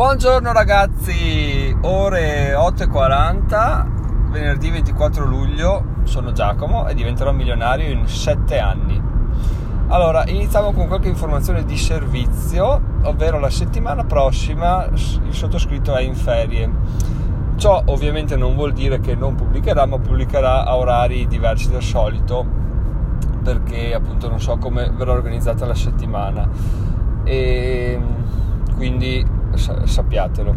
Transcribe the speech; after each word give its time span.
Buongiorno 0.00 0.50
ragazzi, 0.54 1.76
ore 1.82 2.54
8.40, 2.54 4.30
venerdì 4.30 4.70
24 4.70 5.26
luglio, 5.26 5.84
sono 6.04 6.32
Giacomo 6.32 6.88
e 6.88 6.94
diventerò 6.94 7.32
milionario 7.32 7.90
in 7.90 8.06
7 8.06 8.58
anni. 8.58 8.98
Allora, 9.88 10.26
iniziamo 10.26 10.72
con 10.72 10.86
qualche 10.86 11.08
informazione 11.08 11.66
di 11.66 11.76
servizio, 11.76 12.80
ovvero 13.02 13.38
la 13.38 13.50
settimana 13.50 14.04
prossima 14.04 14.86
il 14.86 15.34
sottoscritto 15.34 15.94
è 15.94 16.00
in 16.00 16.14
ferie. 16.14 16.70
Ciò 17.56 17.82
ovviamente 17.84 18.36
non 18.36 18.54
vuol 18.54 18.72
dire 18.72 19.00
che 19.00 19.14
non 19.14 19.34
pubblicherà, 19.34 19.84
ma 19.84 19.98
pubblicherà 19.98 20.64
a 20.64 20.78
orari 20.78 21.26
diversi 21.26 21.70
dal 21.70 21.82
solito, 21.82 22.42
perché 23.44 23.92
appunto 23.92 24.30
non 24.30 24.40
so 24.40 24.56
come 24.56 24.90
verrà 24.96 25.12
organizzata 25.12 25.66
la 25.66 25.74
settimana. 25.74 26.48
E 27.22 28.00
quindi 28.76 29.36
sappiatelo. 30.00 30.54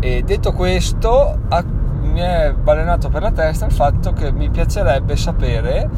E 0.00 0.22
detto 0.22 0.52
questo, 0.52 1.38
mi 2.02 2.20
è 2.20 2.54
balenato 2.54 3.08
per 3.08 3.22
la 3.22 3.30
testa 3.30 3.66
il 3.66 3.72
fatto 3.72 4.12
che 4.12 4.32
mi 4.32 4.48
piacerebbe 4.50 5.16
sapere 5.16 5.88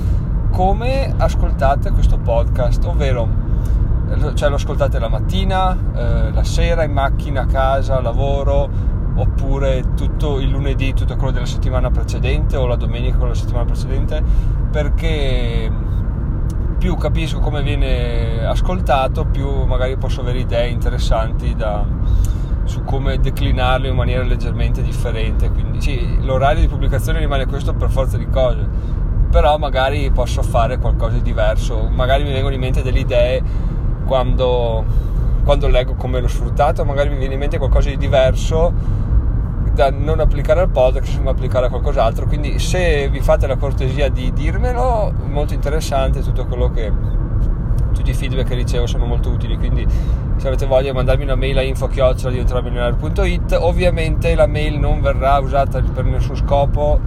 come 0.50 1.14
ascoltate 1.16 1.90
questo 1.90 2.18
podcast, 2.18 2.84
ovvero 2.84 3.40
cioè 4.34 4.50
lo 4.50 4.56
ascoltate 4.56 4.98
la 4.98 5.08
mattina, 5.08 5.76
eh, 5.94 6.32
la 6.32 6.44
sera 6.44 6.82
in 6.82 6.92
macchina, 6.92 7.42
a 7.42 7.46
casa, 7.46 7.98
lavoro, 8.00 8.68
oppure 9.14 9.94
tutto 9.94 10.38
il 10.38 10.50
lunedì, 10.50 10.92
tutto 10.92 11.16
quello 11.16 11.32
della 11.32 11.46
settimana 11.46 11.90
precedente 11.90 12.56
o 12.56 12.66
la 12.66 12.76
domenica 12.76 13.16
della 13.16 13.34
settimana 13.34 13.64
precedente, 13.64 14.22
perché 14.70 15.70
più 16.76 16.96
capisco 16.96 17.38
come 17.38 17.62
viene 17.62 18.44
ascoltato, 18.44 19.24
più 19.24 19.64
magari 19.64 19.96
posso 19.96 20.20
avere 20.20 20.40
idee 20.40 20.68
interessanti 20.68 21.54
da, 21.54 21.82
su 22.64 22.82
come 22.84 23.18
declinarlo 23.18 23.86
in 23.86 23.94
maniera 23.94 24.22
leggermente 24.22 24.82
differente. 24.82 25.50
Quindi 25.50 25.80
sì, 25.80 26.22
l'orario 26.22 26.60
di 26.60 26.68
pubblicazione 26.68 27.18
rimane 27.18 27.46
questo 27.46 27.74
per 27.74 27.90
forza 27.90 28.16
di 28.16 28.28
cose, 28.28 28.66
però 29.30 29.58
magari 29.58 30.10
posso 30.10 30.42
fare 30.42 30.78
qualcosa 30.78 31.14
di 31.14 31.22
diverso, 31.22 31.88
magari 31.90 32.24
mi 32.24 32.32
vengono 32.32 32.54
in 32.54 32.60
mente 32.60 32.82
delle 32.82 33.00
idee 33.00 33.42
quando, 34.04 34.84
quando 35.44 35.68
leggo 35.68 35.94
come 35.94 36.20
l'ho 36.20 36.28
sfruttato, 36.28 36.84
magari 36.84 37.10
mi 37.10 37.16
viene 37.16 37.34
in 37.34 37.40
mente 37.40 37.58
qualcosa 37.58 37.88
di 37.88 37.96
diverso 37.96 39.00
da 39.72 39.90
non 39.90 40.20
applicare 40.20 40.60
al 40.60 40.68
podcast 40.68 41.18
ma 41.20 41.30
applicare 41.30 41.66
a 41.66 41.68
qualcos'altro 41.70 42.26
quindi 42.26 42.58
se 42.58 43.08
vi 43.08 43.20
fate 43.20 43.46
la 43.46 43.56
cortesia 43.56 44.10
di 44.10 44.30
dirmelo 44.30 45.10
molto 45.30 45.54
interessante 45.54 46.20
tutto 46.20 46.44
quello 46.44 46.70
che 46.70 46.92
tutti 47.92 48.10
i 48.10 48.14
feedback 48.14 48.48
che 48.48 48.54
ricevo 48.54 48.86
sono 48.86 49.06
molto 49.06 49.30
utili 49.30 49.56
quindi 49.56 49.86
se 50.36 50.46
avete 50.46 50.66
voglia 50.66 50.92
mandarmi 50.92 51.24
una 51.24 51.36
mail 51.36 51.58
a 51.58 51.62
info-diventeromilionario.it 51.62 53.56
ovviamente 53.60 54.34
la 54.34 54.46
mail 54.46 54.78
non 54.78 55.00
verrà 55.00 55.38
usata 55.38 55.80
per 55.80 56.04
nessun 56.04 56.36
scopo 56.36 56.98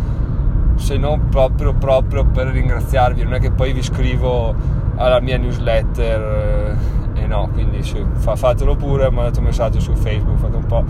se 0.75 0.97
non 0.97 1.30
proprio, 1.30 1.73
proprio 1.73 2.25
per 2.25 2.47
ringraziarvi. 2.47 3.23
Non 3.23 3.36
è 3.36 3.39
che 3.39 3.52
poi 3.52 3.72
vi 3.72 3.81
scrivo 3.81 4.53
alla 4.97 5.19
mia 5.22 5.38
newsletter 5.38 6.78
eh, 7.16 7.28
no 7.28 7.50
quindi 7.52 7.83
sì, 7.83 8.03
fatelo 8.16 8.75
pure 8.75 9.09
mandate 9.09 9.39
un 9.39 9.45
messaggio 9.45 9.80
su 9.80 9.94
Facebook 9.94 10.38
fate 10.38 10.56
un 10.56 10.66
po' 10.66 10.83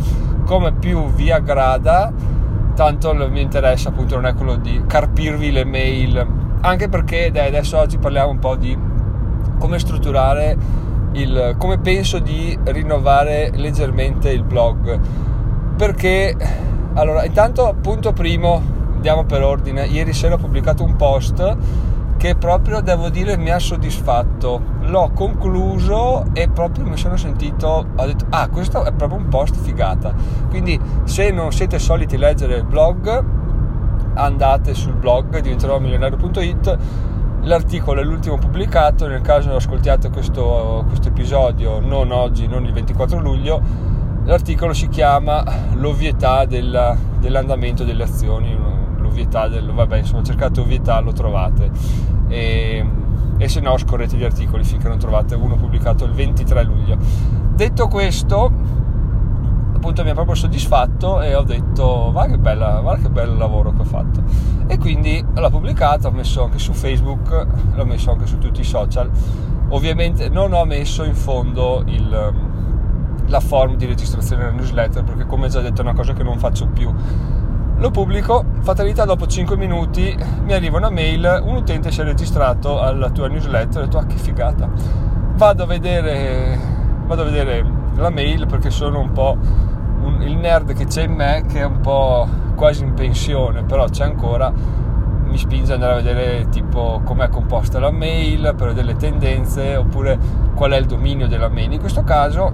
come 0.46 0.74
più 0.74 1.10
vi 1.12 1.32
aggrada, 1.32 2.12
tanto 2.76 3.12
il 3.12 3.32
mio 3.32 3.42
interesse 3.42 3.88
appunto 3.88 4.16
non 4.16 4.28
è 4.28 4.34
quello 4.36 4.56
di 4.56 4.84
carpirvi 4.86 5.52
le 5.52 5.66
mail, 5.66 6.26
anche 6.62 6.88
perché 6.88 7.32
dai, 7.32 7.48
adesso 7.48 7.80
oggi 7.80 7.98
parliamo 7.98 8.30
un 8.30 8.40
po' 8.40 8.56
di 8.56 8.78
come 9.66 9.80
strutturare 9.80 10.56
il, 11.14 11.56
come 11.58 11.80
penso 11.80 12.20
di 12.20 12.56
rinnovare 12.66 13.50
leggermente 13.56 14.30
il 14.30 14.44
blog, 14.44 15.00
perché 15.76 16.36
allora 16.94 17.26
intanto 17.26 17.76
punto 17.82 18.14
primo, 18.14 18.62
andiamo 18.94 19.24
per 19.24 19.42
ordine, 19.42 19.88
ieri 19.88 20.14
sera 20.14 20.36
ho 20.36 20.38
pubblicato 20.38 20.84
un 20.84 20.96
post 20.96 21.58
che 22.18 22.36
proprio 22.36 22.80
devo 22.82 23.10
dire 23.10 23.38
mi 23.38 23.50
ha 23.50 23.58
soddisfatto. 23.58 24.74
L'ho 24.82 25.10
concluso 25.16 26.26
e 26.34 26.48
proprio 26.48 26.86
mi 26.86 26.96
sono 26.96 27.18
sentito, 27.18 27.88
ho 27.96 28.06
detto, 28.06 28.26
ah, 28.30 28.48
questo 28.50 28.84
è 28.84 28.92
proprio 28.92 29.18
un 29.18 29.30
post 29.30 29.56
figata. 29.56 30.14
Quindi 30.48 30.80
se 31.06 31.32
non 31.32 31.52
siete 31.52 31.80
soliti 31.80 32.18
leggere 32.18 32.58
il 32.58 32.66
blog, 32.66 33.24
andate 34.14 34.76
sul 34.76 34.94
blog 34.94 35.40
diventeromilionario.it 35.40 36.78
l'articolo 37.46 38.02
è 38.02 38.04
l'ultimo 38.04 38.38
pubblicato 38.38 39.08
nel 39.08 39.22
caso 39.22 39.56
ascoltiate 39.56 40.10
questo, 40.10 40.84
questo 40.88 41.10
episodio 41.10 41.80
non 41.80 42.12
oggi, 42.12 42.48
non 42.48 42.66
il 42.66 42.74
24 42.74 43.20
luglio 43.20 43.62
l'articolo 44.26 44.74
si 44.74 44.88
chiama 44.88 45.44
l'ovvietà 45.74 46.46
della, 46.46 46.96
dell'andamento 47.20 47.84
delle 47.84 48.04
azioni 48.04 48.58
l'ovvietà 48.98 49.48
del 49.48 49.72
vabbè 49.72 49.98
insomma 49.98 50.24
cercate 50.24 50.60
ovvietà 50.60 51.00
lo 51.00 51.14
trovate. 51.14 51.72
E, 52.28 52.86
e 53.38 53.48
se 53.48 53.60
no 53.62 53.78
scorrete 53.78 54.18
gli 54.18 54.24
articoli 54.24 54.64
finché 54.64 54.88
non 54.88 54.98
trovate 54.98 55.36
uno 55.36 55.56
pubblicato 55.56 56.04
il 56.06 56.12
23 56.12 56.64
luglio. 56.64 56.98
Detto 57.54 57.88
questo 57.88 58.52
appunto 59.76 60.04
mi 60.04 60.10
ha 60.10 60.14
proprio 60.14 60.36
soddisfatto 60.36 61.22
e 61.22 61.36
ho 61.36 61.44
detto 61.44 62.10
guarda 62.12 62.34
che, 62.34 62.40
bella, 62.40 62.80
guarda 62.82 63.04
che 63.04 63.10
bello 63.10 63.38
lavoro 63.38 63.72
che 63.72 63.82
ho 63.82 63.86
fatto 63.86 64.24
e 64.68 64.78
quindi 64.78 65.24
l'ho 65.34 65.50
pubblicato, 65.50 66.08
ho 66.08 66.12
messo 66.12 66.44
anche 66.44 66.58
su 66.58 66.74
Facebook 66.74 67.46
l'ho 67.74 67.86
messo 67.86 68.12
anche 68.12 68.26
su 68.26 68.38
tutti 68.38 68.62
i 68.62 68.64
social. 68.64 69.10
Ovviamente 69.70 70.30
non 70.30 70.54
ho 70.54 70.66
messo 70.66 71.04
in 71.04 71.16
fondo 71.16 71.84
il, 71.86 72.34
la 73.28 73.40
form 73.40 73.76
di 73.76 73.86
registrazione 73.86 74.44
della 74.44 74.56
newsletter 74.56 75.04
perché 75.04 75.26
come 75.26 75.50
già 75.50 75.62
detto 75.62 75.82
è 75.82 75.84
una 75.84 75.94
cosa 75.94 76.14
che 76.14 76.24
non 76.24 76.38
faccio 76.38 76.68
più. 76.68 76.94
Lo 77.78 77.92
pubblico, 77.92 78.46
fatalità 78.62 79.04
dopo 79.06 79.28
5 79.28 79.58
minuti 79.58 80.18
mi 80.44 80.54
arriva 80.54 80.78
una 80.78 80.90
mail, 80.90 81.42
un 81.44 81.56
utente 81.56 81.92
si 81.92 82.02
è 82.02 82.04
registrato 82.04 82.80
alla 82.80 83.10
tua 83.10 83.28
newsletter, 83.28 83.82
ho 83.82 83.86
detto 83.86 83.98
ah 83.98 84.06
che 84.06 84.16
figata, 84.16 84.70
vado 85.36 85.64
a 85.64 85.66
vedere, 85.66 86.58
vado 87.06 87.22
a 87.24 87.26
vedere 87.26 87.66
la 87.96 88.10
mail 88.10 88.46
perché 88.46 88.70
sono 88.70 89.00
un 89.00 89.12
po' 89.12 89.38
un, 90.06 90.22
il 90.22 90.38
nerd 90.38 90.74
che 90.74 90.86
c'è 90.86 91.04
in 91.04 91.14
me 91.14 91.44
che 91.48 91.60
è 91.60 91.66
un 91.66 91.82
po' 91.82 92.28
quasi 92.56 92.84
in 92.84 92.94
pensione, 92.94 93.64
però 93.64 93.86
c'è 93.90 94.04
ancora, 94.04 94.52
mi 94.52 95.38
spinge 95.38 95.74
ad 95.74 95.82
andare 95.82 96.00
a 96.00 96.04
vedere 96.04 96.50
tipo 96.50 97.02
com'è 97.04 97.30
composta 97.30 97.80
la 97.80 97.92
mail, 97.92 98.54
per 98.56 98.68
vedere 98.68 98.88
le 98.88 98.96
tendenze 98.96 99.76
oppure 99.76 100.18
qual 100.54 100.72
è 100.72 100.78
il 100.78 100.86
dominio 100.86 101.28
della 101.28 101.50
mail, 101.50 101.72
in 101.74 101.80
questo 101.80 102.04
caso 102.04 102.52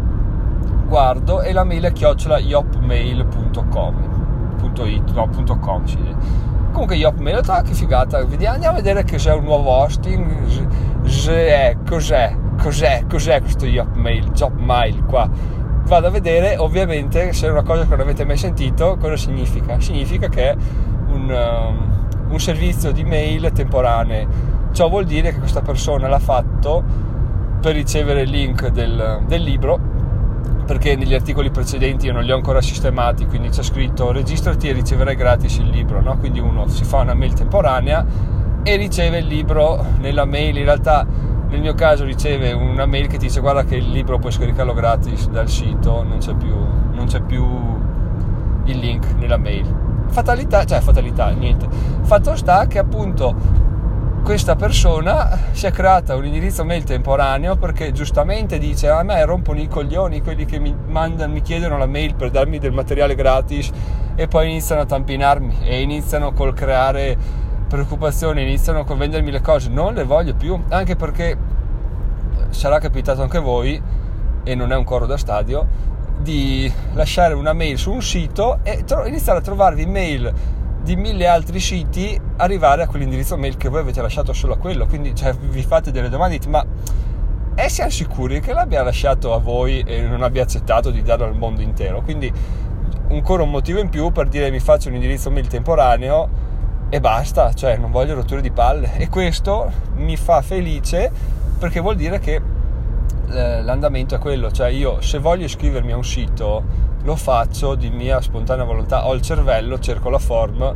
guardo 0.88 1.42
e 1.42 1.54
la 1.54 1.64
mail 1.64 1.84
è 1.84 1.92
chiocciola 1.94 2.38
yopmail.com 2.40 4.10
.it, 4.86 5.12
no, 5.14 5.30
.com 5.60 5.86
sì. 5.86 5.98
comunque 6.72 6.96
Yopmail 6.96 7.42
ah 7.46 7.62
che 7.62 7.74
figata 7.74 8.18
andiamo 8.18 8.70
a 8.70 8.72
vedere 8.74 9.04
che 9.04 9.18
c'è 9.18 9.34
un 9.34 9.44
nuovo 9.44 9.70
hosting 9.70 10.68
cos'è 11.02 11.78
cos'è 11.88 12.38
cos'è 12.58 13.06
cos'è 13.10 13.42
questo 13.42 13.66
Yopmail 13.66 14.32
Jobmail 14.32 15.04
qua 15.06 15.30
vado 15.92 16.08
a 16.08 16.10
vedere 16.10 16.56
ovviamente 16.56 17.34
se 17.34 17.48
è 17.48 17.52
una 17.52 17.64
cosa 17.64 17.84
che 17.84 17.90
non 17.90 18.00
avete 18.00 18.24
mai 18.24 18.38
sentito 18.38 18.96
cosa 18.98 19.18
significa? 19.18 19.78
Significa 19.82 20.30
che 20.30 20.52
è 20.52 20.56
un, 21.10 21.30
um, 21.30 22.08
un 22.30 22.40
servizio 22.40 22.94
di 22.94 23.04
mail 23.04 23.52
temporanee. 23.54 24.26
Ciò 24.72 24.88
vuol 24.88 25.04
dire 25.04 25.34
che 25.34 25.40
questa 25.40 25.60
persona 25.60 26.08
l'ha 26.08 26.20
fatto 26.20 26.82
per 27.60 27.76
ricevere 27.76 28.22
il 28.22 28.30
link 28.30 28.70
del, 28.70 29.24
del 29.28 29.42
libro 29.42 29.78
perché 30.66 30.96
negli 30.96 31.14
articoli 31.14 31.52
precedenti 31.52 32.06
io 32.06 32.14
non 32.14 32.24
li 32.24 32.32
ho 32.32 32.36
ancora 32.38 32.62
sistemati, 32.62 33.26
quindi 33.26 33.50
c'è 33.50 33.62
scritto 33.62 34.14
registrati 34.14 34.70
e 34.70 34.72
riceverai 34.72 35.16
gratis 35.18 35.58
il 35.58 35.68
libro, 35.68 36.00
no? 36.00 36.18
quindi 36.18 36.40
uno 36.40 36.70
si 36.70 36.86
fa 36.86 37.00
una 37.00 37.14
mail 37.14 37.34
temporanea 37.34 38.06
e 38.64 38.76
riceve 38.78 39.18
il 39.18 39.28
libro 39.28 39.86
nella 40.00 40.24
mail, 40.24 40.56
in 40.56 40.64
realtà 40.64 41.06
nel 41.52 41.60
mio 41.60 41.74
caso 41.74 42.06
riceve 42.06 42.54
una 42.54 42.86
mail 42.86 43.08
che 43.08 43.18
ti 43.18 43.28
dice 43.28 43.42
guarda 43.42 43.66
che 43.66 43.76
il 43.76 43.90
libro 43.90 44.18
puoi 44.18 44.32
scaricarlo 44.32 44.74
gratis 44.74 45.28
dal 45.28 45.50
sito, 45.50 46.02
non 46.02 46.20
c'è 46.20 46.34
più, 46.34 46.56
non 46.94 47.08
c'è 47.08 47.20
più 47.20 47.46
il 48.64 48.80
link 48.80 49.06
nella 49.18 49.36
mail. 49.36 49.68
Fatalità, 50.08 50.64
cioè 50.64 50.80
fatalità, 50.80 51.30
niente. 51.32 51.68
Fatto 52.04 52.38
sta 52.38 52.68
che 52.68 52.80
appunto 52.80 53.36
questa 54.24 54.56
persona 54.56 55.38
si 55.52 55.66
è 55.66 55.72
creata 55.72 56.16
un 56.16 56.26
indirizzo 56.26 56.64
mail 56.64 56.86
temporaneo 56.86 57.58
perché 57.58 57.92
giustamente 57.92 58.58
dice 58.58 58.88
a 58.88 59.04
me 59.04 59.26
rompono 59.26 59.60
i 59.60 59.68
coglioni 59.68 60.22
quelli 60.22 60.46
che 60.46 60.58
mi 60.58 60.74
mandano, 60.88 61.34
mi 61.34 61.42
chiedono 61.42 61.78
la 61.78 61.88
mail 61.88 62.16
per 62.16 62.30
darmi 62.30 62.60
del 62.60 62.72
materiale 62.72 63.14
gratis 63.14 63.72
e 64.16 64.28
poi 64.28 64.50
iniziano 64.50 64.82
a 64.82 64.86
tampinarmi 64.86 65.58
e 65.64 65.82
iniziano 65.82 66.32
col 66.32 66.54
creare 66.54 67.18
preoccupazioni, 67.72 68.42
iniziano 68.42 68.84
col 68.84 68.98
vendermi 68.98 69.32
le 69.32 69.40
cose, 69.40 69.70
non 69.70 69.94
le 69.94 70.04
voglio 70.04 70.36
più, 70.36 70.62
anche 70.68 70.98
perché 70.98 71.38
sarà 72.50 72.80
capitato 72.80 73.22
anche 73.22 73.38
a 73.38 73.40
voi 73.40 73.82
e 74.44 74.56
non 74.56 74.74
è 74.74 74.76
un 74.76 74.84
coro 74.84 75.06
da 75.06 75.16
stadio 75.16 75.66
di 76.18 76.72
lasciare 76.92 77.34
una 77.34 77.54
mail 77.54 77.78
su 77.78 77.94
un 77.94 78.02
sito 78.02 78.60
e 78.64 78.84
tro- 78.84 79.06
iniziare 79.06 79.40
a 79.40 79.42
trovarvi 79.42 79.86
mail 79.86 80.34
di 80.84 80.98
mille 80.98 81.28
altri 81.28 81.62
siti 81.62 82.20
arrivare 82.38 82.84
a 82.84 82.88
quell'indirizzo 82.88 83.38
mail 83.38 83.56
che 83.56 83.70
voi 83.70 83.80
avete 83.80 84.02
lasciato 84.02 84.34
solo 84.34 84.54
a 84.54 84.58
quello 84.58 84.86
quindi 84.88 85.16
cioè, 85.16 85.34
vi 85.34 85.64
fate 85.64 85.92
delle 85.92 86.10
domande 86.10 86.38
dite, 86.38 86.50
ma 86.50 86.66
e 87.56 87.70
siamo 87.70 87.90
sicuri 87.90 88.42
che 88.42 88.52
l'abbia 88.52 88.84
lasciato 88.84 89.34
a 89.34 89.38
voi 89.38 89.82
e 89.86 90.02
non 90.02 90.24
abbia 90.24 90.44
accettato 90.44 90.90
di 90.92 91.02
darlo 91.02 91.26
al 91.26 91.36
mondo 91.36 91.62
intero. 91.62 92.02
Quindi 92.02 92.32
ancora 93.10 93.44
un 93.44 93.50
motivo 93.50 93.80
in 93.80 93.90
più 93.90 94.12
per 94.12 94.28
dire 94.28 94.50
mi 94.52 94.60
faccio 94.60 94.90
un 94.90 94.96
indirizzo 94.96 95.30
mail 95.32 95.48
temporaneo 95.48 96.51
e 96.94 97.00
basta, 97.00 97.54
cioè 97.54 97.78
non 97.78 97.90
voglio 97.90 98.16
rotture 98.16 98.42
di 98.42 98.52
palle. 98.52 98.98
E 98.98 99.08
questo 99.08 99.72
mi 99.96 100.18
fa 100.18 100.42
felice 100.42 101.10
perché 101.58 101.80
vuol 101.80 101.96
dire 101.96 102.20
che 102.20 102.42
eh, 103.30 103.62
l'andamento 103.62 104.16
è 104.16 104.20
quello, 104.20 104.52
cioè 104.52 104.68
io 104.68 105.00
se 105.00 105.18
voglio 105.18 105.46
iscrivermi 105.46 105.94
a 105.94 105.96
un 105.96 106.04
sito 106.04 106.90
lo 107.04 107.16
faccio 107.16 107.76
di 107.76 107.90
mia 107.90 108.20
spontanea 108.20 108.66
volontà, 108.66 109.08
ho 109.08 109.14
il 109.14 109.22
cervello, 109.22 109.80
cerco 109.80 110.10
la 110.10 110.20
form 110.20 110.76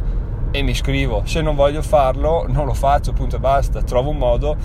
e 0.52 0.62
mi 0.62 0.72
iscrivo, 0.72 1.24
se 1.26 1.42
non 1.42 1.54
voglio 1.54 1.82
farlo 1.82 2.46
non 2.48 2.66
lo 2.66 2.74
faccio, 2.74 3.12
punto 3.12 3.36
e 3.36 3.40
basta, 3.40 3.82
trovo 3.82 4.12
un 4.12 4.18
modo 4.18 4.56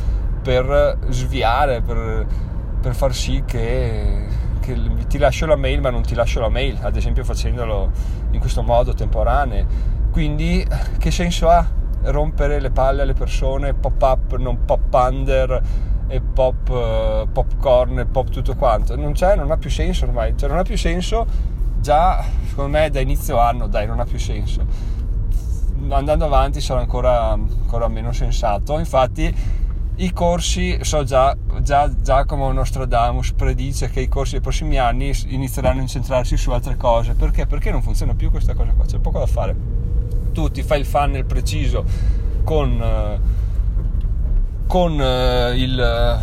per 0.40 0.98
sviare, 1.08 1.82
per, 1.82 2.26
per 2.80 2.94
far 2.94 3.12
sì 3.12 3.42
che, 3.44 4.24
che, 4.60 4.80
ti 5.08 5.18
lascio 5.18 5.46
la 5.46 5.56
mail 5.56 5.80
ma 5.80 5.90
non 5.90 6.02
ti 6.02 6.14
lascio 6.14 6.38
la 6.38 6.48
mail, 6.48 6.78
ad 6.80 6.94
esempio 6.94 7.24
facendolo 7.24 7.90
in 8.30 8.38
questo 8.38 8.62
modo 8.62 8.94
temporaneo. 8.94 9.98
Quindi 10.10 10.66
che 10.98 11.10
senso 11.10 11.48
ha 11.48 11.66
rompere 12.02 12.60
le 12.60 12.70
palle 12.70 13.02
alle 13.02 13.14
persone, 13.14 13.74
pop 13.74 14.00
up, 14.02 14.36
non 14.36 14.64
pop 14.64 14.92
under 14.92 15.62
e 16.08 16.20
pop 16.20 16.68
uh, 16.68 17.30
popcorn 17.30 18.00
e 18.00 18.06
pop 18.06 18.28
tutto 18.30 18.56
quanto? 18.56 18.96
Non 18.96 19.12
c'è, 19.12 19.36
non 19.36 19.50
ha 19.50 19.56
più 19.56 19.70
senso 19.70 20.06
ormai, 20.06 20.36
cioè 20.36 20.48
non 20.48 20.58
ha 20.58 20.62
più 20.62 20.76
senso 20.76 21.26
già 21.80 22.22
secondo 22.48 22.76
me 22.78 22.90
da 22.90 23.00
inizio 23.00 23.38
anno, 23.38 23.66
dai, 23.66 23.86
non 23.86 24.00
ha 24.00 24.04
più 24.04 24.18
senso. 24.18 24.64
Andando 25.88 26.24
avanti 26.24 26.60
sarà 26.60 26.80
ancora, 26.80 27.30
ancora 27.30 27.88
meno 27.88 28.12
sensato. 28.12 28.78
Infatti 28.78 29.34
i 29.96 30.12
corsi, 30.12 30.78
so 30.82 31.04
già, 31.04 31.36
già 31.60 31.90
Giacomo 31.94 32.50
Nostradamus 32.52 33.32
predice 33.32 33.88
che 33.88 34.00
i 34.00 34.08
corsi 34.08 34.32
dei 34.32 34.40
prossimi 34.40 34.78
anni 34.78 35.12
inizieranno 35.28 35.78
a 35.78 35.82
incentrarsi 35.82 36.36
su 36.36 36.50
altre 36.50 36.76
cose. 36.76 37.14
Perché? 37.14 37.46
Perché 37.46 37.70
non 37.70 37.82
funziona 37.82 38.14
più 38.14 38.30
questa 38.30 38.54
cosa 38.54 38.72
qua, 38.72 38.84
c'è 38.84 38.98
poco 38.98 39.18
da 39.18 39.26
fare. 39.26 39.79
Tu 40.32 40.50
ti 40.50 40.62
fai 40.62 40.80
il 40.80 40.86
funnel 40.86 41.24
preciso 41.24 41.84
con, 42.44 42.80
eh, 42.80 43.20
con, 44.66 44.92
uh, 44.98 45.52
il, 45.54 46.20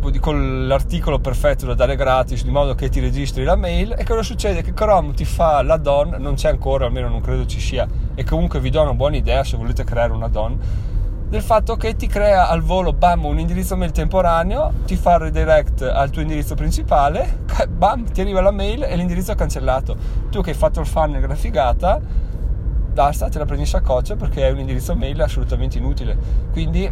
può 0.00 0.10
dire, 0.10 0.20
con 0.20 0.66
l'articolo 0.66 1.18
perfetto 1.18 1.66
da 1.66 1.74
dare 1.74 1.96
gratis, 1.96 2.42
di 2.42 2.50
modo 2.50 2.74
che 2.74 2.88
ti 2.88 3.00
registri 3.00 3.44
la 3.44 3.56
mail 3.56 3.94
e 3.96 4.04
cosa 4.04 4.22
succede? 4.22 4.62
Che 4.62 4.74
Chrome 4.74 5.14
ti 5.14 5.24
fa 5.24 5.62
l'add-on, 5.62 6.16
non 6.18 6.34
c'è 6.34 6.48
ancora, 6.48 6.86
almeno 6.86 7.08
non 7.08 7.20
credo 7.20 7.46
ci 7.46 7.60
sia, 7.60 7.86
e 8.14 8.24
comunque 8.24 8.60
vi 8.60 8.70
do 8.70 8.82
una 8.82 8.94
buona 8.94 9.16
idea 9.16 9.44
se 9.44 9.56
volete 9.56 9.84
creare 9.84 10.12
un 10.12 10.22
add-on 10.22 10.58
del 11.28 11.42
fatto 11.42 11.76
che 11.76 11.96
ti 11.96 12.06
crea 12.06 12.48
al 12.48 12.62
volo 12.62 12.92
bam 12.92 13.24
un 13.24 13.40
indirizzo 13.40 13.76
mail 13.76 13.90
temporaneo, 13.90 14.72
ti 14.84 14.94
fa 14.94 15.14
il 15.14 15.20
redirect 15.22 15.82
al 15.82 16.10
tuo 16.10 16.22
indirizzo 16.22 16.54
principale, 16.54 17.40
bam 17.68 18.04
ti 18.04 18.20
arriva 18.20 18.40
la 18.40 18.52
mail 18.52 18.84
e 18.84 18.94
l'indirizzo 18.94 19.32
è 19.32 19.34
cancellato. 19.34 19.96
Tu 20.30 20.40
che 20.40 20.50
hai 20.50 20.56
fatto 20.56 20.78
il 20.78 20.86
funnel 20.86 21.20
grafigata, 21.20 22.00
basta, 22.96 23.28
te 23.28 23.38
la 23.38 23.44
prendi 23.44 23.64
in 23.64 23.68
saccoccia 23.68 24.16
perché 24.16 24.48
è 24.48 24.50
un 24.50 24.58
indirizzo 24.58 24.96
mail 24.96 25.20
assolutamente 25.20 25.76
inutile. 25.76 26.16
Quindi 26.50 26.90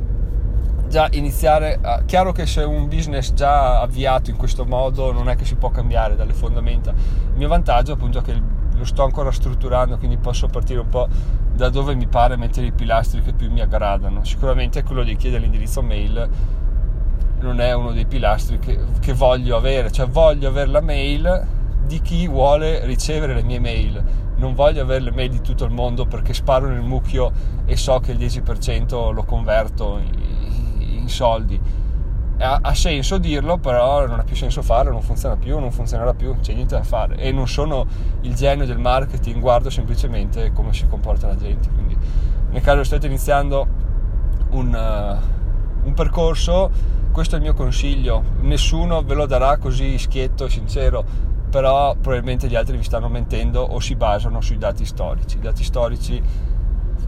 già 0.87 1.09
iniziare, 1.13 1.79
a, 1.81 2.03
chiaro 2.05 2.33
che 2.33 2.45
se 2.45 2.63
un 2.63 2.89
business 2.89 3.33
già 3.33 3.81
avviato 3.81 4.29
in 4.29 4.37
questo 4.37 4.67
modo 4.67 5.13
non 5.13 5.31
è 5.31 5.35
che 5.35 5.47
si 5.47 5.55
può 5.55 5.71
cambiare 5.71 6.15
dalle 6.15 6.35
fondamenta. 6.35 6.91
Il 6.91 7.37
mio 7.37 7.49
vantaggio 7.49 7.95
appunto 7.95 8.19
è 8.19 8.23
che 8.23 8.39
lo 8.75 8.85
sto 8.85 9.03
ancora 9.03 9.33
strutturando, 9.33 9.97
quindi 9.97 10.19
posso 10.19 10.47
partire 10.47 10.81
un 10.81 10.91
po' 10.91 11.09
da 11.55 11.71
dove 11.71 11.95
mi 11.95 12.07
pare 12.07 12.37
mettere 12.37 12.67
i 12.67 12.73
pilastri 12.73 13.23
che 13.23 13.33
più 13.33 13.51
mi 13.51 13.63
aggradano. 13.63 14.25
Sicuramente 14.25 14.83
quello 14.83 15.05
di 15.05 15.17
chiedere 15.17 15.41
l'indirizzo 15.41 15.81
mail 15.81 16.29
non 17.41 17.61
è 17.61 17.73
uno 17.73 17.93
dei 17.93 18.05
pilastri 18.05 18.59
che, 18.59 18.79
che 19.01 19.15
voglio 19.15 19.57
avere, 19.57 19.91
cioè 19.91 20.07
voglio 20.07 20.49
avere 20.49 20.69
la 20.69 20.83
mail 20.83 21.47
di 21.87 22.01
chi 22.03 22.29
vuole 22.29 22.85
ricevere 22.85 23.33
le 23.33 23.43
mie 23.43 23.59
mail. 23.59 24.05
Non 24.37 24.55
voglio 24.55 24.83
avere 24.83 25.05
le 25.05 25.13
mail 25.13 25.31
di 25.31 25.41
tutto 25.41 25.65
il 25.65 25.71
mondo 25.71 26.07
perché 26.07 26.35
sparo 26.35 26.69
nel 26.69 26.81
mucchio 26.81 27.33
e 27.65 27.77
so 27.77 27.99
che 28.01 28.13
il 28.13 28.19
10% 28.19 29.13
lo 29.13 29.23
converto 29.25 29.99
in, 29.99 31.01
in 31.03 31.09
soldi. 31.09 31.61
Ha, 32.37 32.59
ha, 32.63 32.75
senso 32.75 33.19
dirlo, 33.19 33.59
però 33.59 34.07
non 34.07 34.19
ha 34.19 34.25
più 34.25 34.35
senso 34.35 34.61
farlo, 34.61 34.91
non 34.91 35.03
funziona 35.03 35.37
più, 35.37 35.59
non 35.61 35.71
funzionerà 35.71 36.15
più, 36.15 36.35
c'è 36.41 36.53
niente 36.53 36.75
da 36.75 36.83
fare. 36.83 37.17
E 37.17 37.31
non 37.31 37.47
sono 37.47 37.87
il 38.23 38.35
genio 38.35 38.67
del 38.67 38.79
marketing, 38.79 39.41
guardo 39.41 39.71
semplicemente 39.71 40.53
come 40.53 40.73
si 40.73 40.87
comporta 40.89 41.29
la 41.29 41.37
gente. 41.37 41.69
Quindi, 41.73 41.97
nel 42.51 42.61
caso 42.61 42.83
state 42.83 43.07
iniziando 43.07 43.67
un, 44.51 44.75
uh, 44.75 45.87
un 45.87 45.95
percorso, 45.95 46.71
questo 47.13 47.37
è 47.37 47.39
il 47.39 47.45
mio 47.45 47.55
consiglio. 47.55 48.25
Nessuno 48.41 49.03
ve 49.03 49.15
lo 49.15 49.27
darà 49.27 49.57
così 49.59 49.99
schietto, 49.99 50.49
sincero, 50.49 51.05
però 51.55 51.95
probabilmente 51.95 52.49
gli 52.49 52.57
altri 52.57 52.77
vi 52.77 52.83
stanno 52.83 53.09
mentendo 53.09 53.61
o 53.63 53.79
si 53.79 53.95
basano 53.95 54.41
sui 54.41 54.59
dati 54.59 54.85
storici. 54.85 55.37
I 55.37 55.41
dati 55.41 55.63
storici 55.63 56.21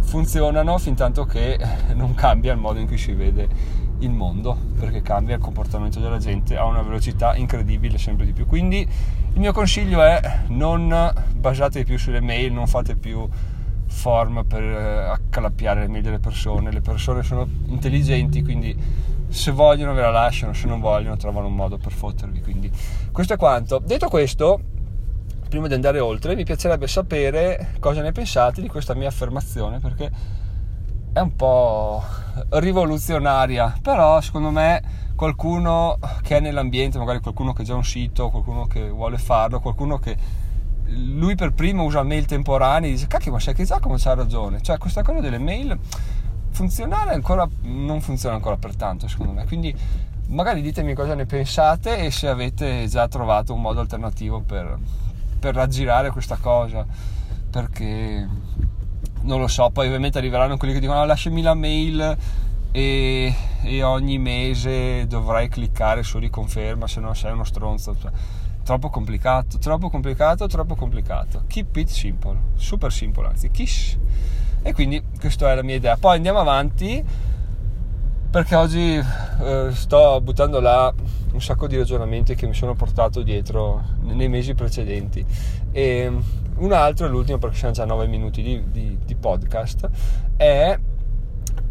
funzionano 0.02 0.78
fin 0.78 0.94
tanto 0.94 1.25
che 1.25 1.58
non 1.94 2.14
cambia 2.14 2.52
il 2.52 2.58
modo 2.60 2.78
in 2.78 2.87
cui 2.87 2.96
si 2.96 3.12
vede 3.12 3.48
il 3.98 4.10
mondo 4.10 4.56
perché 4.78 5.02
cambia 5.02 5.34
il 5.34 5.40
comportamento 5.40 5.98
della 5.98 6.19
gente 6.19 6.56
a 6.56 6.64
una 6.64 6.82
velocità 6.82 7.34
incredibile 7.34 7.98
sempre 7.98 8.25
di 8.25 8.32
più 8.32 8.46
quindi 8.46 8.82
il 8.82 9.40
mio 9.40 9.52
consiglio 9.52 10.00
è 10.02 10.43
non 10.49 11.12
basatevi 11.34 11.84
più 11.84 11.99
sulle 11.99 12.20
mail 12.20 12.52
non 12.52 12.66
fate 12.66 12.94
più 12.94 13.26
form 13.87 14.44
per 14.46 14.62
eh, 14.62 15.08
accalappiare 15.08 15.81
le 15.81 15.88
mail 15.88 16.02
delle 16.02 16.19
persone 16.19 16.70
le 16.70 16.82
persone 16.82 17.22
sono 17.22 17.49
intelligenti 17.69 18.42
quindi 18.42 18.76
se 19.28 19.50
vogliono 19.50 19.93
ve 19.93 20.02
la 20.02 20.11
lasciano 20.11 20.52
se 20.52 20.67
non 20.67 20.81
vogliono 20.81 21.17
trovano 21.17 21.46
un 21.46 21.55
modo 21.55 21.78
per 21.78 21.93
fottervi 21.93 22.40
quindi. 22.40 22.70
Questo 23.12 23.34
è 23.34 23.37
quanto. 23.37 23.78
Detto 23.78 24.08
questo 24.08 24.61
prima 25.49 25.69
di 25.69 25.75
andare 25.75 26.00
oltre 26.00 26.34
mi 26.34 26.44
piacerebbe 26.44 26.88
sapere 26.88 27.75
cosa 27.78 28.02
ne 28.02 28.12
pensate 28.12 28.61
di 28.61 28.69
questa 28.69 28.94
mia 28.94 29.08
affermazione 29.08 29.78
perché 29.78 30.11
è 31.12 31.20
un 31.20 31.34
po' 31.34 32.02
rivoluzionaria, 32.50 33.78
però 33.81 34.20
secondo 34.20 34.50
me 34.50 35.05
qualcuno 35.14 35.99
che 36.20 36.37
è 36.37 36.40
nell'ambiente, 36.40 36.99
magari 36.99 37.20
qualcuno 37.20 37.55
che 37.55 37.62
ha 37.62 37.64
già 37.64 37.75
un 37.75 37.84
sito, 37.84 38.28
qualcuno 38.28 38.67
che 38.67 38.90
vuole 38.90 39.17
farlo, 39.17 39.61
qualcuno 39.61 39.99
che 39.99 40.14
lui 40.88 41.34
per 41.34 41.52
primo 41.52 41.84
usa 41.84 42.02
mail 42.02 42.26
temporanee, 42.26 42.90
dice 42.90 43.06
cacchio 43.06 43.32
ma 43.32 43.40
sai 43.40 43.55
che 43.55 43.64
Giacomo 43.64 43.96
c'ha 43.96 44.14
ragione, 44.14 44.61
cioè 44.61 44.76
questa 44.76 45.02
cosa 45.02 45.20
delle 45.20 45.38
mail 45.38 45.78
funzionare 46.56 47.12
ancora 47.12 47.46
non 47.64 48.00
funziona 48.00 48.34
ancora 48.34 48.56
per 48.56 48.74
tanto 48.74 49.08
secondo 49.08 49.32
me, 49.32 49.44
quindi 49.44 49.76
magari 50.28 50.62
ditemi 50.62 50.94
cosa 50.94 51.14
ne 51.14 51.26
pensate 51.26 51.98
e 51.98 52.10
se 52.10 52.28
avete 52.28 52.86
già 52.88 53.06
trovato 53.08 53.52
un 53.52 53.60
modo 53.60 53.80
alternativo 53.80 54.40
per, 54.40 54.78
per 55.38 55.54
raggirare 55.54 56.10
questa 56.10 56.38
cosa, 56.40 56.86
perché 57.50 58.26
non 59.20 59.38
lo 59.38 59.48
so, 59.48 59.68
poi 59.68 59.88
ovviamente 59.88 60.16
arriveranno 60.16 60.56
quelli 60.56 60.72
che 60.72 60.80
dicono 60.80 61.00
oh, 61.00 61.04
lasciami 61.04 61.42
la 61.42 61.52
mail 61.52 62.16
e, 62.72 63.34
e, 63.62 63.82
ogni 63.82 64.16
mese 64.16 65.06
dovrai 65.06 65.48
cliccare 65.48 66.02
su 66.02 66.18
riconferma 66.18 66.88
se 66.88 67.00
no 67.00 67.12
sei 67.12 67.32
uno 67.32 67.44
stronzo. 67.44 67.94
Cioè, 68.00 68.10
troppo 68.64 68.88
complicato, 68.88 69.58
troppo 69.58 69.90
complicato, 69.90 70.46
troppo 70.46 70.75
complicato. 70.75 71.44
Keep 71.46 71.76
it 71.76 71.88
simple, 71.88 72.38
super 72.54 72.90
simple 72.90 73.26
anzi, 73.26 73.50
kiss. 73.50 73.98
E 74.66 74.75
quindi 74.75 75.00
questa 75.20 75.52
è 75.52 75.54
la 75.54 75.62
mia 75.62 75.76
idea. 75.76 75.96
Poi 75.96 76.16
andiamo 76.16 76.40
avanti 76.40 77.00
perché 78.28 78.56
oggi 78.56 78.96
eh, 78.96 79.68
sto 79.73 80.20
buttando 80.20 80.58
là 80.58 80.92
un 81.32 81.40
sacco 81.40 81.68
di 81.68 81.76
ragionamenti 81.76 82.35
che 82.35 82.49
mi 82.49 82.52
sono 82.52 82.75
portato 82.75 83.23
dietro 83.23 83.85
nei 84.00 84.28
mesi 84.28 84.54
precedenti. 84.54 85.25
E 85.70 86.12
un 86.56 86.73
altro, 86.73 87.06
l'ultimo 87.06 87.38
perché 87.38 87.58
siamo 87.58 87.75
già 87.75 87.85
a 87.85 87.87
9 87.87 88.08
minuti 88.08 88.42
di, 88.42 88.61
di, 88.73 88.99
di 89.04 89.14
podcast, 89.14 89.88
è 90.37 90.76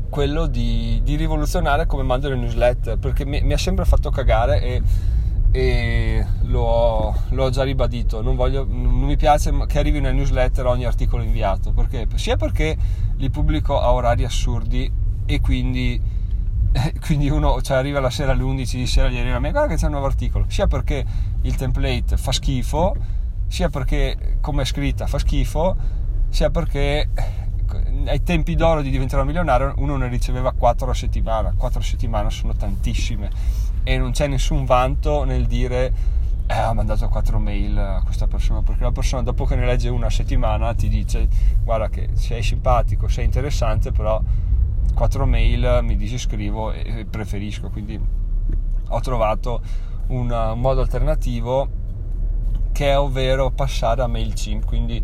quello 0.10 0.46
di, 0.46 1.02
di, 1.04 1.18
rivoluzionare 1.18 1.86
come 1.88 2.04
mando 2.04 2.30
le 2.30 2.36
newsletter 2.36 2.98
perché 2.98 3.26
mi, 3.26 3.42
mi 3.42 3.52
ha 3.52 3.58
sempre 3.58 3.84
fatto 3.84 4.10
cagare 4.10 4.62
e, 4.62 4.82
e 5.56 6.26
l'ho, 6.42 7.16
l'ho, 7.30 7.50
già 7.50 7.64
ribadito. 7.64 8.22
Non, 8.22 8.36
voglio, 8.36 8.68
non, 8.70 8.92
mi 8.92 9.16
piace 9.16 9.54
che 9.68 9.80
arrivi 9.80 10.00
una 10.00 10.12
newsletter 10.12 10.66
ogni 10.66 10.84
articolo 10.84 11.24
inviato. 11.24 11.72
Perché? 11.72 12.06
sia 12.16 12.36
perché 12.36 12.76
li 13.16 13.30
pubblico 13.30 13.80
a 13.80 13.94
orari 13.94 14.26
assurdi 14.26 14.92
e 15.26 15.40
quindi, 15.40 16.02
quindi 17.00 17.30
uno 17.30 17.62
cioè, 17.62 17.78
arriva 17.78 18.02
la 18.02 18.10
sera 18.10 18.34
alle 18.34 18.44
11 18.44 18.78
di 18.78 18.86
sera 18.86 19.08
e 19.08 19.12
gli 19.12 19.18
arriva 19.18 19.38
a 19.38 19.40
me 19.40 19.52
guarda 19.52 19.70
che 19.70 19.80
c'è 19.80 19.86
un 19.86 19.92
nuovo 19.92 20.08
articolo. 20.08 20.44
Sia 20.50 20.68
perché 20.68 21.06
il 21.44 21.56
template 21.56 22.18
fa 22.18 22.34
schifo 22.34 22.94
sia 23.48 23.70
perché 23.70 24.38
come 24.42 24.64
è 24.64 24.66
scritta 24.66 25.08
fa 25.08 25.20
schifo, 25.20 25.78
sia 26.28 26.50
perché 26.50 27.08
ai 28.08 28.24
tempi 28.24 28.56
d'oro 28.56 28.82
di 28.82 28.90
diventare 28.90 29.24
milionario 29.24 29.74
uno 29.78 29.96
ne 29.96 30.10
riceveva 30.10 30.52
4 30.52 30.90
a 30.90 30.94
settimana, 30.94 31.54
4 31.56 31.80
a 31.80 31.84
settimana 31.84 32.30
sono 32.30 32.54
tantissime 32.54 33.64
e 33.86 33.98
non 33.98 34.12
c'è 34.12 34.28
nessun 34.28 34.66
vanto 34.66 35.24
nel 35.24 35.46
dire 35.46 35.94
eh, 36.48 36.64
ho 36.64 36.74
mandato 36.74 37.08
4 37.08 37.40
mail 37.40 37.78
a 37.78 38.02
questa 38.04 38.28
persona 38.28 38.64
perché 38.64 38.84
la 38.84 38.92
persona 38.92 39.22
dopo 39.22 39.46
che 39.46 39.56
ne 39.56 39.66
legge 39.66 39.90
una 39.90 40.10
settimana 40.10 40.74
ti 40.74 40.90
dice 40.90 41.28
guarda 41.64 41.88
che 41.90 42.10
sei 42.14 42.42
simpatico, 42.44 43.08
sei 43.08 43.26
interessante 43.26 43.92
però 43.92 44.20
4 44.94 45.26
mail 45.28 45.80
mi 45.84 45.96
disiscrivo 45.96 46.72
e 46.72 47.06
preferisco 47.10 47.70
quindi 47.70 48.00
ho 48.90 49.00
trovato 49.02 49.62
un, 50.08 50.32
un 50.32 50.60
modo 50.60 50.82
alternativo 50.82 51.84
che 52.72 52.90
è 52.90 53.00
ovvero 53.00 53.52
passare 53.52 54.02
a 54.02 54.08
MailChimp, 54.08 54.66
quindi 54.66 55.02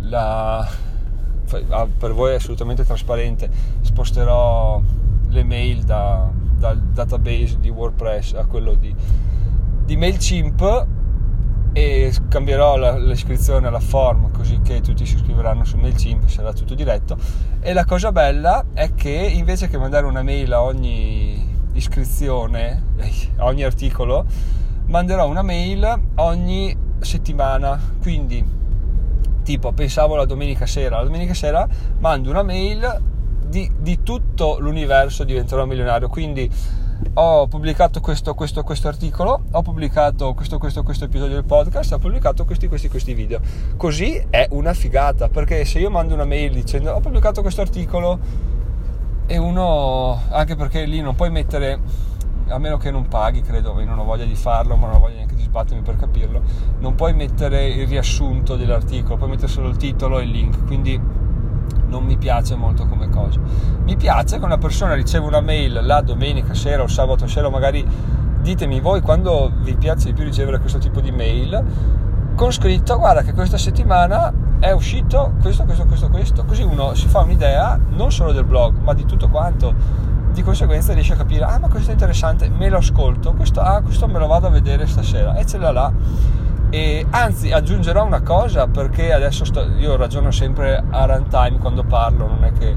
la, 0.00 0.58
ah, 0.58 1.86
per 1.86 2.12
voi 2.12 2.32
è 2.32 2.34
assolutamente 2.34 2.84
trasparente, 2.84 3.48
sposterò 3.80 4.82
le 5.28 5.44
mail 5.44 5.84
da, 5.84 6.30
dal 6.60 6.78
database 6.78 7.58
di 7.58 7.70
WordPress 7.70 8.34
a 8.34 8.44
quello 8.44 8.74
di, 8.74 8.94
di 9.84 9.96
MailChimp 9.96 10.86
e 11.72 12.12
cambierò 12.28 12.76
la, 12.76 12.98
l'iscrizione 12.98 13.66
alla 13.66 13.80
form 13.80 14.30
così 14.30 14.60
che 14.62 14.82
tutti 14.82 15.06
si 15.06 15.14
iscriveranno 15.14 15.64
su 15.64 15.78
MailChimp, 15.78 16.28
sarà 16.28 16.52
tutto 16.52 16.74
diretto. 16.74 17.16
E 17.60 17.72
la 17.72 17.84
cosa 17.84 18.12
bella 18.12 18.66
è 18.74 18.94
che 18.94 19.10
invece 19.10 19.68
che 19.68 19.78
mandare 19.78 20.04
una 20.04 20.22
mail 20.22 20.52
a 20.52 20.62
ogni 20.62 21.48
iscrizione, 21.72 22.82
a 23.36 23.44
ogni 23.46 23.64
articolo, 23.64 24.26
manderò 24.86 25.26
una 25.26 25.42
mail 25.42 26.00
ogni 26.16 26.76
settimana, 26.98 27.80
quindi 28.02 28.58
tipo 29.42 29.72
pensavo 29.72 30.14
la 30.16 30.26
domenica 30.26 30.66
sera, 30.66 30.98
la 30.98 31.04
domenica 31.04 31.32
sera 31.32 31.66
mando 31.98 32.28
una 32.28 32.42
mail 32.42 33.02
di, 33.50 33.68
di 33.78 34.02
tutto 34.04 34.58
l'universo 34.60 35.24
diventerò 35.24 35.66
milionario, 35.66 36.08
quindi 36.08 36.48
ho 37.14 37.48
pubblicato 37.48 38.00
questo, 38.00 38.34
questo, 38.34 38.62
questo 38.62 38.86
articolo, 38.86 39.42
ho 39.50 39.62
pubblicato 39.62 40.32
questo, 40.34 40.58
questo, 40.58 40.84
questo 40.84 41.06
episodio 41.06 41.34
del 41.34 41.44
podcast, 41.44 41.92
ho 41.92 41.98
pubblicato 41.98 42.44
questi, 42.44 42.68
questi, 42.68 42.88
questi 42.88 43.12
video. 43.12 43.40
Così 43.76 44.24
è 44.30 44.46
una 44.50 44.72
figata, 44.72 45.28
perché 45.28 45.64
se 45.64 45.80
io 45.80 45.90
mando 45.90 46.14
una 46.14 46.24
mail 46.24 46.52
dicendo 46.52 46.92
ho 46.92 47.00
pubblicato 47.00 47.42
questo 47.42 47.60
articolo 47.60 48.18
e 49.26 49.36
uno, 49.36 50.20
anche 50.28 50.54
perché 50.54 50.84
lì 50.84 51.00
non 51.00 51.16
puoi 51.16 51.30
mettere, 51.30 51.80
a 52.48 52.58
meno 52.58 52.76
che 52.76 52.92
non 52.92 53.08
paghi, 53.08 53.40
credo, 53.42 53.80
io 53.80 53.86
non 53.86 53.98
ho 53.98 54.04
voglia 54.04 54.24
di 54.24 54.36
farlo, 54.36 54.76
ma 54.76 54.86
non 54.86 54.96
ho 54.96 55.00
voglia 55.00 55.16
neanche 55.16 55.34
di 55.34 55.42
sbattermi 55.42 55.82
per 55.82 55.96
capirlo, 55.96 56.40
non 56.78 56.94
puoi 56.94 57.14
mettere 57.14 57.66
il 57.66 57.88
riassunto 57.88 58.54
dell'articolo, 58.54 59.16
puoi 59.16 59.30
mettere 59.30 59.48
solo 59.48 59.68
il 59.68 59.76
titolo 59.76 60.20
e 60.20 60.22
il 60.22 60.30
link, 60.30 60.64
quindi 60.66 61.19
non 61.88 62.04
mi 62.04 62.16
piace 62.16 62.54
molto 62.54 62.86
come 62.86 63.08
cosa. 63.08 63.40
Mi 63.84 63.96
piace 63.96 64.38
che 64.38 64.44
una 64.44 64.58
persona 64.58 64.94
riceve 64.94 65.26
una 65.26 65.40
mail 65.40 65.80
la 65.82 66.00
domenica 66.00 66.54
sera 66.54 66.82
o 66.82 66.86
sabato 66.86 67.26
sera, 67.26 67.48
o 67.48 67.50
magari 67.50 67.86
ditemi 68.40 68.80
voi 68.80 69.00
quando 69.00 69.50
vi 69.62 69.74
piace 69.76 70.06
di 70.06 70.12
più 70.14 70.24
ricevere 70.24 70.58
questo 70.58 70.78
tipo 70.78 71.00
di 71.00 71.10
mail, 71.10 71.62
con 72.34 72.52
scritto 72.52 72.96
guarda 72.96 73.22
che 73.22 73.32
questa 73.34 73.58
settimana 73.58 74.32
è 74.60 74.70
uscito 74.72 75.34
questo, 75.40 75.64
questo, 75.64 75.84
questo, 75.86 76.08
questo, 76.08 76.44
così 76.44 76.62
uno 76.62 76.94
si 76.94 77.06
fa 77.08 77.20
un'idea 77.20 77.78
non 77.90 78.12
solo 78.12 78.32
del 78.32 78.44
blog 78.44 78.76
ma 78.82 78.94
di 78.94 79.04
tutto 79.04 79.28
quanto, 79.28 79.74
di 80.32 80.42
conseguenza 80.42 80.92
riesce 80.92 81.14
a 81.14 81.16
capire 81.16 81.44
ah 81.44 81.58
ma 81.58 81.68
questo 81.68 81.90
è 81.90 81.92
interessante, 81.92 82.48
me 82.48 82.68
lo 82.68 82.78
ascolto, 82.78 83.32
questo, 83.32 83.60
ah, 83.60 83.80
questo 83.82 84.06
me 84.06 84.18
lo 84.18 84.26
vado 84.26 84.46
a 84.46 84.50
vedere 84.50 84.86
stasera. 84.86 85.34
E 85.36 85.44
ce 85.44 85.58
l'ha 85.58 85.72
là 85.72 85.92
e 86.70 87.04
anzi 87.10 87.50
aggiungerò 87.50 88.04
una 88.04 88.22
cosa 88.22 88.68
perché 88.68 89.12
adesso 89.12 89.44
sto, 89.44 89.66
io 89.76 89.96
ragiono 89.96 90.30
sempre 90.30 90.82
a 90.88 91.04
runtime 91.04 91.58
quando 91.58 91.82
parlo 91.82 92.28
non 92.28 92.44
è 92.44 92.52
che 92.52 92.76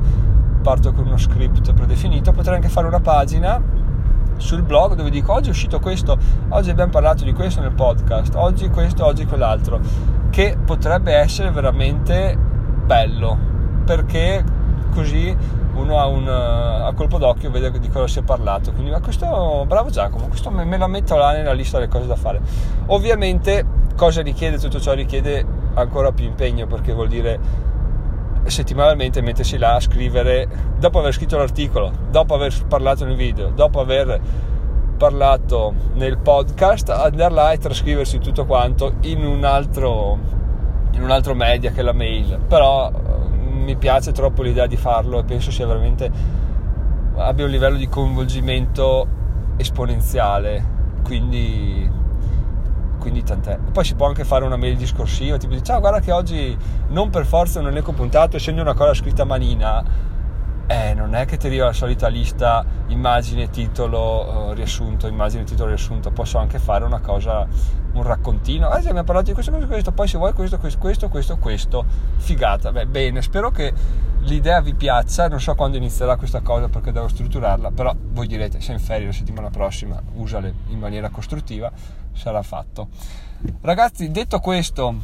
parto 0.62 0.92
con 0.94 1.06
uno 1.06 1.18
script 1.18 1.74
predefinito 1.74 2.32
potrei 2.32 2.56
anche 2.56 2.70
fare 2.70 2.88
una 2.88 3.00
pagina 3.00 3.62
sul 4.38 4.64
blog 4.64 4.96
dove 4.96 5.12
dico 5.12 5.32
oggi 5.32 5.50
è 5.50 5.52
uscito 5.52 5.80
questo 5.80 6.18
oggi 6.50 6.72
abbiamo 6.72 6.92
parlato 6.92 7.24
di 7.24 7.34
questo 7.34 7.62
nel 7.62 7.74
podcast 7.74 8.34
oggi 8.36 8.68
questo 8.70 9.06
oggi 9.06 9.26
quell'altro 9.26 9.80
che 10.32 10.58
potrebbe 10.64 11.14
essere 11.14 11.52
veramente 11.52 12.36
bello 12.36 13.38
perché 13.86 14.44
così 14.92 15.62
uno 15.76 16.00
ha 16.00 16.06
un 16.08 16.28
a 16.28 16.92
colpo 16.94 17.18
d'occhio 17.18 17.50
vede 17.50 17.78
di 17.80 17.90
cosa 17.90 18.08
si 18.08 18.20
è 18.20 18.22
parlato. 18.22 18.72
Quindi 18.72 18.92
ma 18.92 19.00
questo 19.00 19.66
bravo 19.68 19.90
Giacomo 19.90 20.28
questo 20.28 20.50
me, 20.52 20.64
me 20.66 20.78
la 20.78 20.88
metto 20.88 21.16
là 21.16 21.32
nella 21.32 21.54
lista 21.54 21.78
delle 21.80 21.90
cose 21.90 22.08
da 22.08 22.16
fare. 22.16 22.42
Ovviamente 22.88 23.73
cosa 23.96 24.22
richiede? 24.22 24.58
Tutto 24.58 24.80
ciò 24.80 24.94
richiede 24.94 25.46
ancora 25.76 26.12
più 26.12 26.26
impegno 26.26 26.68
perché 26.68 26.94
vuol 26.94 27.08
dire 27.08 27.40
settimanalmente 28.46 29.22
mettersi 29.22 29.58
là 29.58 29.76
a 29.76 29.80
scrivere 29.80 30.48
dopo 30.78 31.00
aver 31.00 31.14
scritto 31.14 31.38
l'articolo, 31.38 31.92
dopo 32.10 32.34
aver 32.34 32.54
parlato 32.68 33.06
nel 33.06 33.16
video, 33.16 33.50
dopo 33.50 33.80
aver 33.80 34.20
parlato 34.98 35.74
nel 35.94 36.18
podcast, 36.18 36.90
andare 36.90 37.34
là 37.34 37.52
e 37.52 37.58
trascriversi 37.58 38.20
tutto 38.20 38.46
quanto 38.46 38.96
in 39.02 39.26
un 39.26 39.44
altro, 39.44 40.18
in 40.92 41.02
un 41.02 41.12
altro 41.12 41.34
media 41.34 41.72
che 41.72 41.82
la 41.82 41.94
mail. 41.94 42.40
Però 42.48 42.92
mm, 42.92 43.64
mi 43.64 43.76
piace 43.76 44.12
troppo 44.12 44.42
l'idea 44.42 44.68
di 44.68 44.78
farlo 44.78 45.20
e 45.20 45.24
penso 45.24 45.52
sia 45.52 45.66
veramente 45.66 46.12
abbia 47.16 47.46
un 47.46 47.52
livello 47.52 47.78
di 47.78 47.88
coinvolgimento 47.88 49.08
esponenziale. 49.58 50.72
Quindi 51.04 51.90
quindi 53.04 53.22
tant'è. 53.22 53.58
Poi 53.58 53.84
si 53.84 53.96
può 53.96 54.08
anche 54.08 54.24
fare 54.24 54.46
una 54.46 54.56
mail 54.56 54.78
discorsiva, 54.78 55.36
tipo 55.36 55.54
di 55.54 55.62
ciao 55.62 55.82
guarda 55.82 56.00
che 56.00 56.14
oggi 56.14 56.58
non 56.88 57.10
per 57.10 57.26
forza 57.26 57.60
un 57.60 57.68
elenco 57.68 57.92
puntato, 57.92 58.38
essendo 58.38 58.62
una 58.62 58.74
cosa 58.74 58.94
scritta 58.94 59.24
a 59.24 59.26
manina, 59.26 59.84
eh, 60.68 60.94
non 60.94 61.14
è 61.14 61.26
che 61.26 61.36
ti 61.36 61.48
arriva 61.48 61.66
la 61.66 61.74
solita 61.74 62.08
lista 62.08 62.66
immagine, 62.88 63.50
titolo, 63.50 64.52
uh, 64.52 64.54
riassunto, 64.54 65.08
immagine, 65.08 65.44
titolo, 65.44 65.68
riassunto, 65.68 66.12
posso 66.12 66.38
anche 66.38 66.60
fare 66.60 66.86
una 66.86 67.02
cosa, 67.02 67.46
un 67.92 68.04
raccontino, 68.04 68.70
ah 68.70 68.78
abbiamo 68.78 69.04
parlato 69.04 69.28
di 69.28 69.34
questo, 69.34 69.52
questo, 69.52 69.68
questo, 69.68 69.92
poi 69.92 70.08
se 70.08 70.18
vuoi 70.18 70.32
questo, 70.32 70.58
questo, 70.58 70.80
questo, 70.80 71.10
questo, 71.10 71.38
questo, 71.38 71.86
figata, 72.16 72.72
Beh, 72.72 72.86
bene, 72.86 73.22
spero 73.22 73.52
che 73.52 73.74
l'idea 74.22 74.62
vi 74.62 74.74
piaccia, 74.74 75.28
non 75.28 75.42
so 75.42 75.54
quando 75.56 75.76
inizierà 75.76 76.16
questa 76.16 76.40
cosa 76.40 76.70
perché 76.70 76.94
devo 76.94 77.10
strutturarla, 77.10 77.72
però 77.72 77.94
voi 78.12 78.28
direte, 78.28 78.62
sei 78.62 78.76
in 78.76 78.82
ferie 78.82 79.08
la 79.08 79.12
settimana 79.12 79.50
prossima, 79.50 80.02
usale 80.14 80.54
in 80.68 80.80
maniera 80.80 81.10
costruttiva, 81.10 81.70
sarà 82.14 82.42
fatto. 82.42 82.88
Ragazzi, 83.62 84.10
detto 84.10 84.40
questo, 84.40 84.96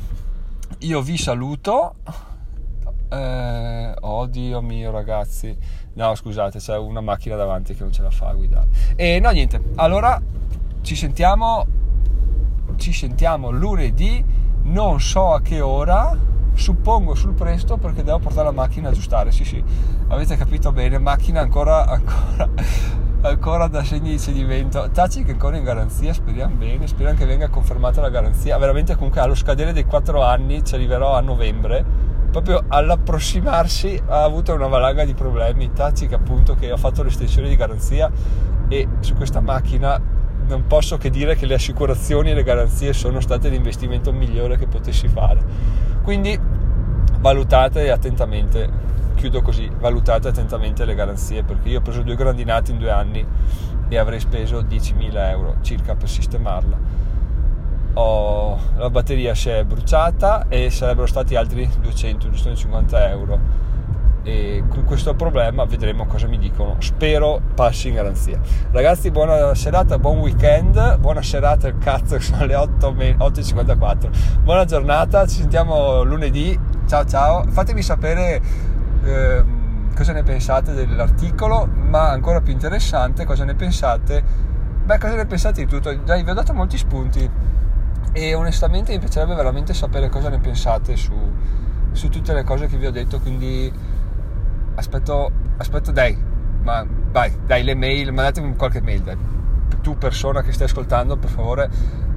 io 0.80 1.02
vi 1.02 1.18
saluto. 1.18 1.96
Eh, 3.10 3.94
oh 4.00 4.26
Dio 4.28 4.62
mio, 4.62 4.92
ragazzi. 4.92 5.56
No, 5.94 6.16
scusate, 6.16 6.60
c'è 6.60 6.78
una 6.78 7.02
macchina 7.02 7.36
davanti 7.36 7.76
che 7.76 7.84
non 7.84 7.92
ce 7.92 8.02
la 8.02 8.12
fa 8.12 8.30
a 8.30 8.34
guidare. 8.34 8.68
E 8.96 9.20
no, 9.20 9.32
niente. 9.32 9.62
Allora 9.76 10.22
ci 10.82 10.96
sentiamo. 10.96 11.66
Ci 12.78 12.94
sentiamo 12.94 13.50
lunedì. 13.50 14.24
Non 14.64 15.02
so 15.02 15.34
a 15.34 15.42
che 15.42 15.60
ora. 15.60 16.18
Suppongo 16.54 17.16
sul 17.16 17.34
presto 17.34 17.78
perché 17.78 18.04
devo 18.04 18.20
portare 18.20 18.46
la 18.46 18.54
macchina 18.54 18.88
a 18.88 18.92
aggiustare. 18.92 19.32
Sì, 19.32 19.44
sì, 19.44 19.64
avete 20.08 20.38
capito 20.38 20.72
bene. 20.72 20.98
Macchina 20.98 21.42
ancora, 21.42 21.86
ancora 21.88 22.50
ancora 23.22 23.68
da 23.68 23.84
segni 23.84 24.12
di 24.12 24.20
cedimento 24.20 24.90
Taci 24.92 25.24
che 25.24 25.32
ancora 25.32 25.58
in 25.58 25.64
garanzia 25.64 26.14
speriamo 26.14 26.56
bene 26.56 26.88
speriamo 26.88 27.18
che 27.18 27.26
venga 27.26 27.50
confermata 27.50 28.02
la 28.02 28.10
garanzia. 28.10 28.58
Veramente 28.58 28.96
comunque 28.96 29.20
allo 29.22 29.36
scadere 29.36 29.74
dei 29.74 29.86
4 29.86 30.24
anni 30.24 30.64
ci 30.64 30.76
arriverò 30.76 31.14
a 31.14 31.22
novembre. 31.22 32.08
Proprio 32.32 32.64
all'approssimarsi 32.68 34.02
ha 34.08 34.24
avuto 34.24 34.54
una 34.54 34.68
valanga 34.68 35.04
di 35.04 35.14
problemi. 35.14 35.72
Taci 35.74 36.08
che 36.08 36.16
appunto 36.16 36.56
che 36.56 36.72
ho 36.72 36.78
fatto 36.78 37.04
l'estensione 37.04 37.50
di 37.50 37.56
garanzia 37.56 38.10
e 38.68 38.88
su 39.00 39.16
questa 39.16 39.42
macchina 39.42 40.00
non 40.48 40.66
posso 40.68 40.98
che 40.98 41.10
dire 41.10 41.36
che 41.36 41.46
le 41.46 41.56
assicurazioni 41.56 42.32
e 42.32 42.34
le 42.34 42.44
garanzie 42.44 42.94
sono 42.94 43.20
state 43.20 43.50
l'investimento 43.50 44.12
migliore 44.12 44.58
che 44.58 44.68
potessi 44.68 45.08
fare. 45.08 45.40
Quindi 46.04 46.40
valutate 47.20 47.92
attentamente 47.92 48.88
chiudo 49.20 49.42
così, 49.42 49.70
valutate 49.70 50.30
attentamente 50.30 50.86
le 50.86 50.96
garanzie 50.96 51.44
perché 51.44 51.68
io 51.68 51.80
ho 51.80 51.82
preso 51.82 52.04
due 52.04 52.16
grandinate 52.16 52.72
in 52.72 52.78
due 52.78 52.90
anni 52.90 53.26
e 53.90 53.98
avrei 53.98 54.22
speso 54.22 54.62
10.000 54.62 55.30
euro 55.30 55.56
circa 55.60 55.94
per 55.94 56.08
sistemarla. 56.08 56.78
Ho, 57.96 58.58
la 58.78 58.90
batteria 58.90 59.36
si 59.36 59.50
è 59.50 59.66
bruciata 59.66 60.46
e 60.48 60.70
sarebbero 60.70 61.06
stati 61.06 61.36
altri 61.36 61.68
200-250 61.68 63.10
euro. 63.10 63.68
E 64.24 64.64
con 64.70 64.86
questo 64.86 65.14
problema 65.16 65.66
vedremo 65.66 66.06
cosa 66.06 66.28
mi 66.28 66.38
dicono. 66.38 66.78
Spero 66.80 67.42
passi 67.56 67.90
in 67.90 67.96
garanzia. 67.96 68.40
Ragazzi 68.72 69.12
buona 69.12 69.54
serata 69.54 70.00
buon 70.00 70.20
weekend. 70.20 70.98
Buona 70.98 71.22
serata 71.22 71.70
cazzo 71.78 72.18
sono 72.22 72.46
le 72.46 72.56
8.54 72.56 74.10
buona 74.44 74.64
giornata 74.64 75.28
ci 75.28 75.40
sentiamo 75.40 76.04
lunedì. 76.04 76.58
Ciao 76.88 77.04
ciao. 77.06 77.44
Fatemi 77.50 77.82
sapere 77.82 78.69
eh, 79.04 79.44
cosa 79.96 80.14
ne 80.14 80.24
pensate 80.24 80.74
dell'articolo, 80.74 81.66
ma 81.66 82.10
ancora 82.10 82.42
più 82.42 82.54
interessante 82.54 83.26
cosa 83.26 83.44
ne 83.46 83.56
pensate, 83.56 84.24
beh 84.84 84.98
cosa 84.98 85.16
ne 85.16 85.26
pensate 85.26 85.64
di 85.64 85.68
tutto, 85.68 85.94
dai 85.94 86.24
vi 86.24 86.30
ho 86.30 86.34
dato 86.34 86.54
molti 86.54 86.78
spunti 86.78 87.30
e 88.12 88.34
onestamente 88.34 88.92
mi 88.92 89.00
piacerebbe 89.00 89.36
veramente 89.36 89.74
sapere 89.74 90.10
cosa 90.10 90.30
ne 90.30 90.40
pensate 90.40 90.96
su, 90.96 91.14
su 91.92 92.10
tutte 92.10 92.34
le 92.34 92.44
cose 92.44 92.68
che 92.68 92.78
vi 92.78 92.86
ho 92.86 92.92
detto, 92.92 93.20
quindi 93.20 93.72
aspetto, 94.76 95.32
aspetto 95.58 95.92
dai, 95.92 96.18
ma 96.64 96.86
vai, 97.12 97.38
dai 97.46 97.64
le 97.64 97.76
mail, 97.76 98.12
mandatemi 98.12 98.56
qualche 98.56 98.82
mail 98.82 99.02
dai. 99.02 99.18
Tu 99.82 99.98
persona 99.98 100.42
che 100.42 100.52
stai 100.52 100.68
ascoltando, 100.68 101.18
per 101.18 101.30
favore, 101.30 101.70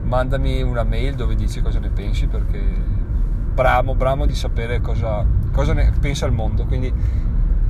mandami 0.03 0.63
una 0.63 0.83
mail 0.83 1.15
dove 1.15 1.35
dici 1.35 1.61
cosa 1.61 1.79
ne 1.79 1.91
pensi 1.91 2.27
perché 2.27 2.59
bramo, 2.59 3.95
bramo 3.95 4.27
di 4.27 4.35
sapere 4.35 4.81
cosa, 4.81 5.25
cosa 5.53 5.73
ne 5.73 5.93
pensa 6.01 6.27
il 6.27 6.33
mondo. 6.33 6.65
Quindi 6.65 6.93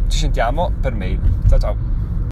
ci 0.08 0.18
sentiamo 0.18 0.72
per 0.80 0.94
mail. 0.94 1.20
Ciao 1.48 1.58
ciao. 1.58 1.76